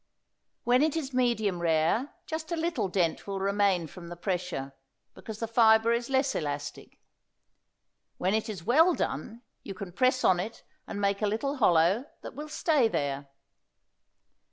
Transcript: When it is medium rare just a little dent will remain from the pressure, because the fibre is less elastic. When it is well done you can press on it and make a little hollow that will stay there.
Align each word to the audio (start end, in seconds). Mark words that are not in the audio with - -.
When 0.63 0.81
it 0.81 0.95
is 0.95 1.13
medium 1.13 1.59
rare 1.61 2.11
just 2.25 2.51
a 2.51 2.55
little 2.55 2.87
dent 2.87 3.27
will 3.27 3.39
remain 3.39 3.85
from 3.85 4.07
the 4.09 4.15
pressure, 4.15 4.73
because 5.13 5.37
the 5.37 5.47
fibre 5.47 5.93
is 5.93 6.09
less 6.09 6.33
elastic. 6.33 6.97
When 8.17 8.33
it 8.33 8.49
is 8.49 8.63
well 8.63 8.95
done 8.95 9.43
you 9.61 9.75
can 9.75 9.91
press 9.91 10.23
on 10.23 10.39
it 10.39 10.63
and 10.87 10.99
make 10.99 11.21
a 11.21 11.27
little 11.27 11.57
hollow 11.57 12.05
that 12.21 12.33
will 12.33 12.49
stay 12.49 12.87
there. 12.87 13.29